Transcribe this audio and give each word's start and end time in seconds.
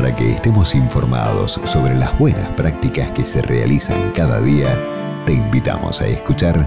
Para 0.00 0.16
que 0.16 0.30
estemos 0.30 0.74
informados 0.74 1.60
sobre 1.66 1.94
las 1.94 2.18
buenas 2.18 2.48
prácticas 2.54 3.12
que 3.12 3.26
se 3.26 3.42
realizan 3.42 4.12
cada 4.12 4.40
día, 4.40 4.74
te 5.26 5.34
invitamos 5.34 6.00
a 6.00 6.06
escuchar 6.06 6.66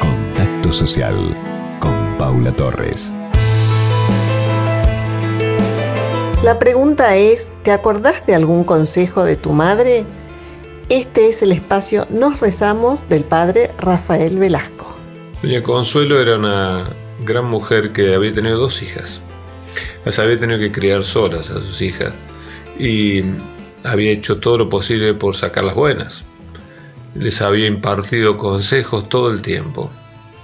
Contacto 0.00 0.72
Social 0.72 1.14
con 1.80 2.16
Paula 2.16 2.50
Torres. 2.50 3.12
La 6.42 6.58
pregunta 6.58 7.14
es, 7.14 7.52
¿te 7.62 7.72
acordás 7.72 8.24
de 8.24 8.34
algún 8.34 8.64
consejo 8.64 9.22
de 9.22 9.36
tu 9.36 9.52
madre? 9.52 10.06
Este 10.88 11.28
es 11.28 11.42
el 11.42 11.52
espacio 11.52 12.06
Nos 12.08 12.40
rezamos 12.40 13.06
del 13.06 13.24
padre 13.24 13.70
Rafael 13.76 14.38
Velasco. 14.38 14.96
Doña 15.42 15.62
Consuelo 15.62 16.22
era 16.22 16.36
una 16.36 16.88
gran 17.22 17.44
mujer 17.44 17.92
que 17.92 18.14
había 18.14 18.32
tenido 18.32 18.56
dos 18.56 18.82
hijas. 18.82 19.20
Las 20.06 20.18
había 20.18 20.38
tenido 20.38 20.58
que 20.58 20.72
criar 20.72 21.04
solas 21.04 21.50
a 21.50 21.60
sus 21.60 21.82
hijas 21.82 22.14
y 22.78 23.22
había 23.84 24.12
hecho 24.12 24.38
todo 24.38 24.58
lo 24.58 24.68
posible 24.68 25.14
por 25.14 25.36
sacarlas 25.36 25.74
buenas. 25.74 26.24
Les 27.14 27.42
había 27.42 27.66
impartido 27.66 28.38
consejos 28.38 29.08
todo 29.08 29.30
el 29.30 29.42
tiempo, 29.42 29.90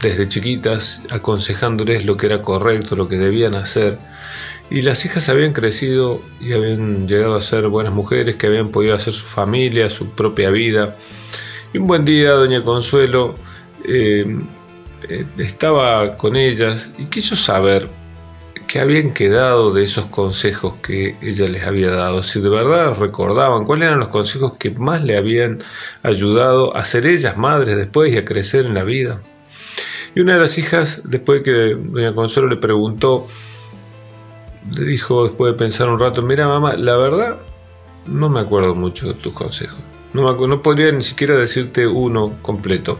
desde 0.00 0.28
chiquitas 0.28 1.02
aconsejándoles 1.10 2.04
lo 2.06 2.16
que 2.16 2.26
era 2.26 2.42
correcto, 2.42 2.96
lo 2.96 3.08
que 3.08 3.16
debían 3.16 3.54
hacer 3.54 3.98
y 4.70 4.82
las 4.82 5.04
hijas 5.04 5.28
habían 5.28 5.52
crecido 5.52 6.22
y 6.40 6.52
habían 6.52 7.06
llegado 7.06 7.34
a 7.34 7.40
ser 7.40 7.68
buenas 7.68 7.92
mujeres 7.92 8.36
que 8.36 8.46
habían 8.46 8.70
podido 8.70 8.94
hacer 8.94 9.12
su 9.12 9.24
familia, 9.24 9.90
su 9.90 10.08
propia 10.10 10.50
vida. 10.50 10.96
Y 11.72 11.78
un 11.78 11.86
buen 11.86 12.04
día, 12.04 12.32
doña 12.32 12.62
Consuelo 12.62 13.34
eh, 13.86 14.24
eh, 15.08 15.26
estaba 15.38 16.16
con 16.16 16.36
ellas 16.36 16.90
y 16.98 17.06
quiso 17.06 17.36
saber 17.36 17.88
qué 18.66 18.80
habían 18.80 19.12
quedado 19.12 19.72
de 19.72 19.82
esos 19.82 20.06
consejos 20.06 20.74
que 20.82 21.16
ella 21.22 21.48
les 21.48 21.64
había 21.64 21.90
dado, 21.90 22.22
si 22.22 22.40
de 22.40 22.48
verdad 22.48 22.94
recordaban 22.98 23.64
cuáles 23.64 23.86
eran 23.86 24.00
los 24.00 24.08
consejos 24.08 24.56
que 24.58 24.70
más 24.70 25.02
le 25.02 25.16
habían 25.16 25.58
ayudado 26.02 26.76
a 26.76 26.84
ser 26.84 27.06
ellas 27.06 27.36
madres 27.36 27.76
después 27.76 28.12
y 28.12 28.16
a 28.16 28.24
crecer 28.24 28.66
en 28.66 28.74
la 28.74 28.84
vida. 28.84 29.20
Y 30.14 30.20
una 30.20 30.34
de 30.34 30.40
las 30.40 30.58
hijas, 30.58 31.02
después 31.04 31.42
que 31.42 31.76
doña 31.76 32.14
Consuelo 32.14 32.48
le 32.48 32.56
preguntó, 32.56 33.26
le 34.72 34.84
dijo 34.84 35.24
después 35.24 35.52
de 35.52 35.58
pensar 35.58 35.88
un 35.88 35.98
rato, 35.98 36.22
mira 36.22 36.46
mamá, 36.46 36.74
la 36.74 36.96
verdad 36.96 37.38
no 38.06 38.28
me 38.28 38.40
acuerdo 38.40 38.74
mucho 38.74 39.08
de 39.08 39.14
tus 39.14 39.32
consejos. 39.32 39.78
No, 40.12 40.46
no 40.46 40.62
podría 40.62 40.92
ni 40.92 41.02
siquiera 41.02 41.36
decirte 41.36 41.86
uno 41.86 42.38
completo. 42.42 42.98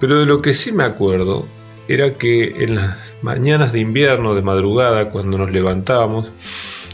Pero 0.00 0.18
de 0.18 0.26
lo 0.26 0.42
que 0.42 0.52
sí 0.52 0.72
me 0.72 0.84
acuerdo 0.84 1.46
era 1.88 2.14
que 2.14 2.64
en 2.64 2.76
las 2.76 2.96
mañanas 3.22 3.72
de 3.72 3.80
invierno, 3.80 4.34
de 4.34 4.42
madrugada, 4.42 5.10
cuando 5.10 5.38
nos 5.38 5.50
levantábamos, 5.50 6.30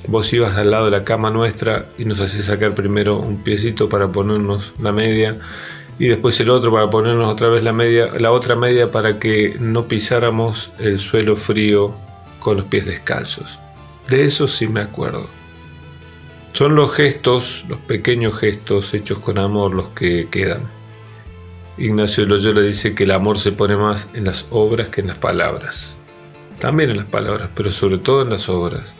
vos 0.09 0.33
ibas 0.33 0.57
al 0.57 0.71
lado 0.71 0.87
de 0.87 0.91
la 0.91 1.05
cama 1.05 1.31
nuestra 1.31 1.87
y 1.99 2.05
nos 2.05 2.21
hacías 2.21 2.47
sacar 2.47 2.75
primero 2.75 3.19
un 3.19 3.43
piecito 3.43 3.89
para 3.89 4.09
ponernos 4.09 4.75
la 4.81 4.93
media 4.93 5.39
y 5.99 6.09
después 6.09 6.39
el 6.41 6.51
otro 6.51 6.73
para 6.73 6.91
ponernos 6.91 7.33
otra 7.33 7.49
vez 7.49 7.63
la 7.63 7.73
media, 7.73 8.09
la 8.19 8.33
otra 8.33 8.57
media 8.57 8.91
para 8.91 9.19
que 9.19 9.57
no 9.61 9.87
pisáramos 9.87 10.73
el 10.79 10.99
suelo 10.99 11.37
frío 11.37 11.95
con 12.41 12.57
los 12.57 12.67
pies 12.67 12.87
descalzos. 12.87 13.59
De 14.09 14.25
eso 14.25 14.49
sí 14.49 14.67
me 14.67 14.81
acuerdo. 14.81 15.27
Son 16.55 16.75
los 16.75 16.93
gestos, 16.93 17.65
los 17.69 17.79
pequeños 17.79 18.37
gestos 18.39 18.93
hechos 18.95 19.19
con 19.21 19.39
amor 19.39 19.75
los 19.75 19.89
que 19.91 20.29
quedan. 20.31 20.63
Ignacio 21.79 22.27
Loyola 22.27 22.61
dice 22.61 22.95
que 22.95 23.05
el 23.05 23.13
amor 23.13 23.39
se 23.39 23.53
pone 23.53 23.77
más 23.77 24.09
en 24.15 24.25
las 24.25 24.47
obras 24.51 24.89
que 24.89 25.01
en 25.01 25.07
las 25.09 25.19
palabras. 25.19 25.97
También 26.59 26.91
en 26.91 26.99
las 26.99 27.07
palabras, 27.07 27.49
pero 27.55 27.71
sobre 27.71 27.99
todo 27.99 28.23
en 28.23 28.31
las 28.31 28.49
obras. 28.49 28.95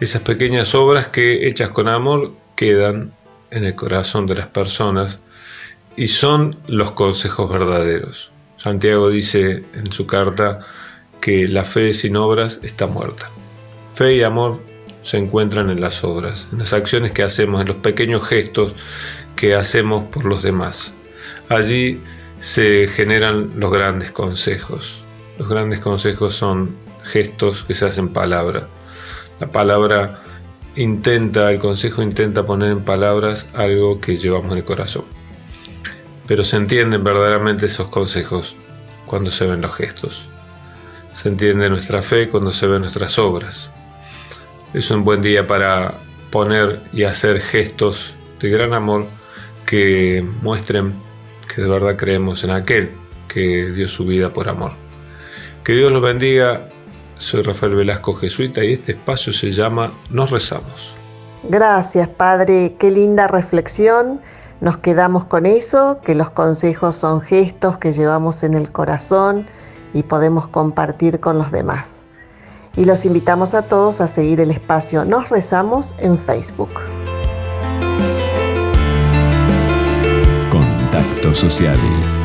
Esas 0.00 0.22
pequeñas 0.22 0.74
obras 0.74 1.08
que 1.08 1.46
hechas 1.46 1.70
con 1.70 1.88
amor 1.88 2.32
quedan 2.56 3.12
en 3.50 3.64
el 3.64 3.74
corazón 3.74 4.26
de 4.26 4.34
las 4.34 4.48
personas 4.48 5.20
y 5.96 6.06
son 6.06 6.56
los 6.66 6.92
consejos 6.92 7.50
verdaderos. 7.50 8.32
Santiago 8.56 9.10
dice 9.10 9.62
en 9.74 9.92
su 9.92 10.06
carta 10.06 10.60
que 11.20 11.46
la 11.46 11.64
fe 11.64 11.92
sin 11.92 12.16
obras 12.16 12.58
está 12.62 12.86
muerta. 12.86 13.30
Fe 13.94 14.16
y 14.16 14.22
amor 14.22 14.60
se 15.02 15.18
encuentran 15.18 15.68
en 15.68 15.80
las 15.80 16.02
obras, 16.02 16.48
en 16.52 16.58
las 16.60 16.72
acciones 16.72 17.12
que 17.12 17.22
hacemos, 17.22 17.60
en 17.60 17.68
los 17.68 17.76
pequeños 17.76 18.26
gestos 18.26 18.74
que 19.36 19.54
hacemos 19.54 20.04
por 20.04 20.24
los 20.24 20.42
demás. 20.42 20.94
Allí 21.48 22.00
se 22.38 22.88
generan 22.88 23.52
los 23.58 23.72
grandes 23.72 24.10
consejos. 24.10 25.02
Los 25.38 25.48
grandes 25.48 25.80
consejos 25.80 26.34
son 26.34 26.74
gestos 27.04 27.64
que 27.64 27.74
se 27.74 27.86
hacen 27.86 28.08
palabra. 28.08 28.66
La 29.40 29.46
palabra 29.48 30.20
intenta, 30.76 31.50
el 31.50 31.58
consejo 31.58 32.02
intenta 32.02 32.44
poner 32.44 32.70
en 32.70 32.84
palabras 32.84 33.48
algo 33.54 34.00
que 34.00 34.16
llevamos 34.16 34.52
en 34.52 34.58
el 34.58 34.64
corazón. 34.64 35.04
Pero 36.26 36.44
se 36.44 36.56
entienden 36.56 37.04
verdaderamente 37.04 37.66
esos 37.66 37.88
consejos 37.88 38.56
cuando 39.06 39.30
se 39.30 39.46
ven 39.46 39.60
los 39.60 39.74
gestos. 39.74 40.26
Se 41.12 41.28
entiende 41.28 41.68
nuestra 41.68 42.02
fe 42.02 42.28
cuando 42.28 42.52
se 42.52 42.66
ven 42.66 42.80
nuestras 42.82 43.18
obras. 43.18 43.70
Es 44.72 44.90
un 44.90 45.04
buen 45.04 45.20
día 45.20 45.46
para 45.46 45.94
poner 46.30 46.80
y 46.92 47.04
hacer 47.04 47.40
gestos 47.40 48.14
de 48.40 48.48
gran 48.48 48.72
amor 48.72 49.06
que 49.66 50.26
muestren 50.40 50.94
que 51.54 51.62
de 51.62 51.68
verdad 51.68 51.96
creemos 51.96 52.44
en 52.44 52.50
aquel 52.50 52.90
que 53.28 53.70
dio 53.70 53.88
su 53.88 54.04
vida 54.04 54.32
por 54.32 54.48
amor. 54.48 54.72
Que 55.64 55.74
Dios 55.74 55.92
los 55.92 56.02
bendiga. 56.02 56.68
Soy 57.18 57.42
Rafael 57.42 57.74
Velasco 57.74 58.14
Jesuita 58.14 58.64
y 58.64 58.72
este 58.72 58.92
espacio 58.92 59.32
se 59.32 59.52
llama 59.52 59.92
Nos 60.10 60.30
rezamos. 60.30 60.94
Gracias, 61.44 62.08
Padre. 62.08 62.74
Qué 62.78 62.90
linda 62.90 63.28
reflexión. 63.28 64.20
Nos 64.60 64.78
quedamos 64.78 65.24
con 65.24 65.46
eso, 65.46 66.00
que 66.04 66.14
los 66.14 66.30
consejos 66.30 66.96
son 66.96 67.20
gestos 67.20 67.78
que 67.78 67.92
llevamos 67.92 68.44
en 68.44 68.54
el 68.54 68.70
corazón 68.70 69.46
y 69.92 70.04
podemos 70.04 70.48
compartir 70.48 71.20
con 71.20 71.38
los 71.38 71.50
demás 71.50 72.08
y 72.76 72.84
los 72.84 73.04
invitamos 73.04 73.54
a 73.54 73.62
todos 73.62 74.00
a 74.00 74.06
seguir 74.06 74.40
el 74.40 74.50
espacio 74.50 75.04
Nos 75.04 75.28
Rezamos 75.28 75.94
en 75.98 76.18
Facebook. 76.18 76.70
Social 81.34 82.21